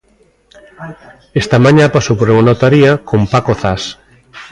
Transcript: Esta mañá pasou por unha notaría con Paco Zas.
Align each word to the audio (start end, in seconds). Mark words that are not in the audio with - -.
Esta 1.41 1.57
mañá 1.65 1.85
pasou 1.95 2.15
por 2.17 2.27
unha 2.33 2.47
notaría 2.49 2.91
con 3.09 3.21
Paco 3.33 3.53
Zas. 3.61 3.83